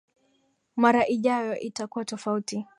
[0.75, 2.65] Mara ijayo itakuwa tofauti.